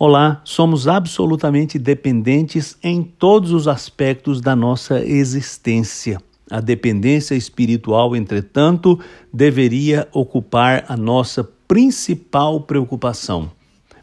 Olá, 0.00 0.40
somos 0.44 0.86
absolutamente 0.86 1.76
dependentes 1.76 2.78
em 2.84 3.02
todos 3.02 3.50
os 3.50 3.66
aspectos 3.66 4.40
da 4.40 4.54
nossa 4.54 5.04
existência. 5.04 6.22
A 6.48 6.60
dependência 6.60 7.34
espiritual, 7.34 8.14
entretanto, 8.14 8.96
deveria 9.32 10.06
ocupar 10.12 10.84
a 10.86 10.96
nossa 10.96 11.42
principal 11.66 12.60
preocupação. 12.60 13.50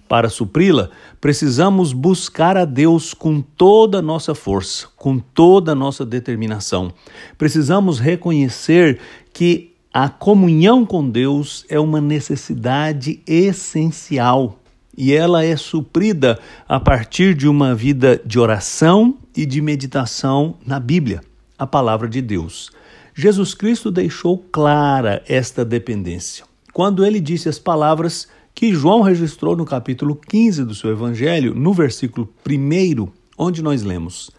Para 0.06 0.28
supri-la, 0.28 0.90
precisamos 1.22 1.94
buscar 1.94 2.58
a 2.58 2.66
Deus 2.66 3.14
com 3.14 3.40
toda 3.40 4.00
a 4.00 4.02
nossa 4.02 4.36
força, 4.36 4.90
com 4.98 5.18
toda 5.18 5.72
a 5.72 5.76
nossa 5.76 6.06
determinação. 6.06 6.92
Precisamos 7.38 8.00
reconhecer 8.00 9.00
que 9.32 9.74
a 9.94 10.10
comunhão 10.10 10.86
com 10.86 11.10
Deus 11.10 11.66
é 11.70 11.80
uma 11.80 12.02
necessidade 12.02 13.22
essencial 13.26 14.60
e 14.98 15.14
ela 15.14 15.44
é 15.44 15.56
suprida 15.56 16.40
a 16.68 16.80
partir 16.80 17.34
de 17.34 17.48
uma 17.48 17.76
vida 17.76 18.22
de 18.26 18.40
oração 18.40 19.18
e 19.36 19.46
de 19.46 19.62
meditação 19.62 20.56
na 20.66 20.80
Bíblia, 20.80 21.22
a 21.58 21.68
palavra 21.68 22.08
de 22.08 22.22
Deus. 22.22 22.72
Jesus 23.14 23.54
Cristo 23.54 23.92
deixou 23.92 24.38
clara 24.38 25.24
esta 25.28 25.64
dependência 25.64 26.46
quando 26.76 27.06
ele 27.06 27.22
disse 27.22 27.48
as 27.48 27.58
palavras 27.58 28.28
que 28.54 28.74
João 28.74 29.02
registrou 29.02 29.56
no 29.56 29.64
capítulo 29.64 30.14
15 30.14 30.66
do 30.66 30.76
seu 30.76 30.92
evangelho, 30.92 31.56
no 31.56 31.72
versículo 31.72 32.28
1, 32.46 33.08
onde 33.38 33.64
nós 33.64 33.82
lemos: 33.82 34.30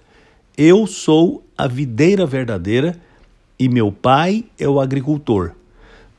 Eu 0.54 0.86
sou 0.86 1.42
a 1.56 1.66
videira 1.66 2.26
verdadeira 2.26 2.94
e 3.58 3.70
meu 3.70 3.90
pai 3.90 4.44
é 4.58 4.68
o 4.68 4.78
agricultor. 4.78 5.52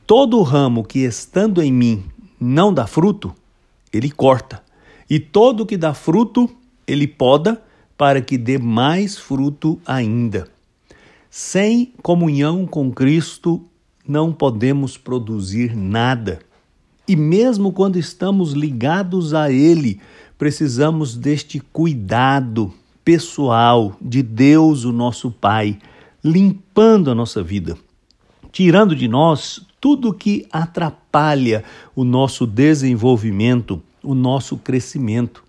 Todo 0.04 0.42
ramo 0.42 0.82
que 0.82 1.04
estando 1.04 1.62
em 1.62 1.72
mim 1.72 2.02
não 2.40 2.74
dá 2.74 2.84
fruto, 2.84 3.32
ele 3.92 4.10
corta, 4.10 4.62
e 5.08 5.18
todo 5.18 5.66
que 5.66 5.76
dá 5.76 5.94
fruto, 5.94 6.48
ele 6.86 7.06
poda, 7.06 7.62
para 7.96 8.20
que 8.20 8.38
dê 8.38 8.58
mais 8.58 9.18
fruto 9.18 9.80
ainda. 9.84 10.48
Sem 11.30 11.92
comunhão 12.02 12.66
com 12.66 12.92
Cristo, 12.92 13.64
não 14.06 14.32
podemos 14.32 14.96
produzir 14.96 15.76
nada. 15.76 16.38
E 17.06 17.16
mesmo 17.16 17.72
quando 17.72 17.98
estamos 17.98 18.52
ligados 18.52 19.34
a 19.34 19.50
Ele, 19.50 20.00
precisamos 20.38 21.16
deste 21.16 21.60
cuidado 21.60 22.72
pessoal 23.04 23.96
de 24.00 24.22
Deus, 24.22 24.84
o 24.84 24.92
nosso 24.92 25.30
Pai, 25.30 25.78
limpando 26.22 27.10
a 27.10 27.14
nossa 27.14 27.42
vida, 27.42 27.76
tirando 28.52 28.94
de 28.94 29.08
nós 29.08 29.66
tudo 29.80 30.14
que 30.14 30.46
atrapalha 30.52 31.07
o 31.94 32.04
nosso 32.04 32.46
desenvolvimento, 32.46 33.82
o 34.02 34.14
nosso 34.14 34.56
crescimento. 34.56 35.42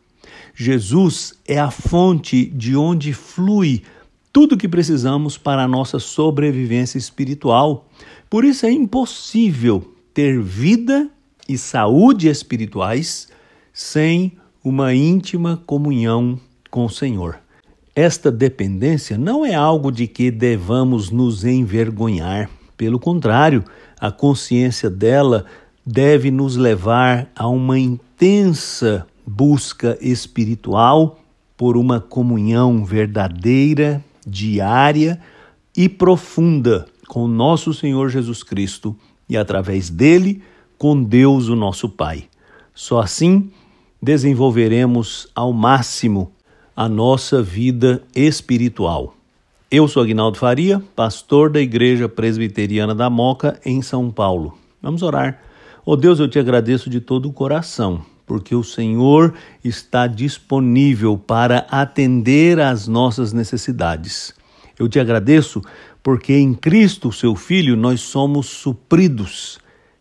Jesus 0.55 1.33
é 1.47 1.59
a 1.59 1.71
fonte 1.71 2.45
de 2.45 2.75
onde 2.75 3.13
flui 3.13 3.83
tudo 4.31 4.57
que 4.57 4.67
precisamos 4.67 5.37
para 5.37 5.63
a 5.63 5.67
nossa 5.67 5.99
sobrevivência 5.99 6.97
espiritual. 6.97 7.87
Por 8.29 8.43
isso 8.43 8.65
é 8.65 8.71
impossível 8.71 9.95
ter 10.13 10.41
vida 10.41 11.09
e 11.47 11.57
saúde 11.57 12.27
espirituais 12.27 13.27
sem 13.73 14.33
uma 14.63 14.93
íntima 14.93 15.61
comunhão 15.65 16.39
com 16.69 16.85
o 16.85 16.89
Senhor. 16.89 17.39
Esta 17.95 18.31
dependência 18.31 19.17
não 19.17 19.45
é 19.45 19.55
algo 19.55 19.91
de 19.91 20.07
que 20.07 20.29
devamos 20.29 21.09
nos 21.09 21.43
envergonhar. 21.43 22.49
Pelo 22.77 22.99
contrário, 22.99 23.63
a 23.99 24.11
consciência 24.11 24.89
dela 24.89 25.45
deve 25.85 26.31
nos 26.31 26.55
levar 26.55 27.29
a 27.35 27.47
uma 27.47 27.77
intensa 27.77 29.05
busca 29.25 29.97
espiritual 30.01 31.19
por 31.57 31.75
uma 31.75 31.99
comunhão 31.99 32.85
verdadeira, 32.85 34.03
diária 34.25 35.19
e 35.75 35.89
profunda 35.89 36.85
com 37.07 37.27
nosso 37.27 37.73
Senhor 37.73 38.09
Jesus 38.09 38.43
Cristo 38.43 38.95
e 39.27 39.35
através 39.35 39.89
dele 39.89 40.41
com 40.77 41.03
Deus, 41.03 41.49
o 41.49 41.55
nosso 41.55 41.89
Pai. 41.89 42.25
Só 42.73 43.01
assim 43.01 43.51
desenvolveremos 44.01 45.27
ao 45.35 45.51
máximo 45.51 46.31
a 46.75 46.87
nossa 46.87 47.43
vida 47.43 48.01
espiritual. 48.15 49.18
Eu 49.71 49.87
sou 49.87 50.01
Agnaldo 50.01 50.35
Faria, 50.35 50.81
pastor 50.95 51.51
da 51.51 51.61
Igreja 51.61 52.09
Presbiteriana 52.09 52.95
da 52.95 53.07
Moca, 53.07 53.59
em 53.63 53.83
São 53.83 54.09
Paulo. 54.09 54.57
Vamos 54.81 55.03
orar. 55.03 55.43
Oh 55.85 55.95
Deus, 55.95 56.19
eu 56.19 56.27
te 56.27 56.39
agradeço 56.39 56.89
de 56.89 56.99
todo 56.99 57.29
o 57.29 57.31
coração, 57.31 58.03
porque 58.25 58.55
o 58.55 58.63
Senhor 58.63 59.31
está 59.63 60.07
disponível 60.07 61.19
para 61.19 61.67
atender 61.69 62.59
às 62.59 62.87
nossas 62.87 63.31
necessidades. 63.31 64.33
Eu 64.79 64.89
te 64.89 64.99
agradeço 64.99 65.61
porque 66.01 66.33
em 66.33 66.55
Cristo, 66.55 67.11
seu 67.11 67.35
Filho, 67.35 67.77
nós 67.77 68.01
somos 68.01 68.47
supridos. 68.47 69.59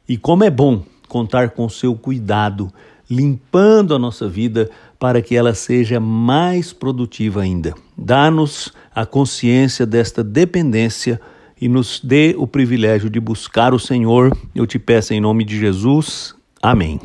E 0.09 0.17
como 0.17 0.45
é 0.45 0.51
bom 0.51 0.83
contar 1.09 1.51
com 1.51 1.69
seu 1.69 1.95
cuidado, 1.95 2.73
limpando 3.11 3.95
a 3.95 3.99
nossa 3.99 4.29
vida 4.29 4.71
para 4.99 5.23
que 5.23 5.37
ela 5.37 5.55
seja 5.55 5.99
mais 6.01 6.73
produtiva 6.73 7.43
ainda. 7.43 7.75
Dá-nos 7.97 8.73
a 8.95 9.07
consciência 9.07 9.87
desta 9.87 10.23
dependência 10.23 11.21
e 11.61 11.69
nos 11.69 12.01
dê 12.03 12.35
o 12.37 12.47
privilégio 12.47 13.09
de 13.09 13.19
buscar 13.21 13.73
o 13.75 13.79
Senhor. 13.79 14.37
Eu 14.55 14.67
te 14.67 14.79
peço 14.79 15.15
em 15.15 15.21
nome 15.21 15.45
de 15.45 15.59
Jesus. 15.59 16.35
Amém. 16.63 17.01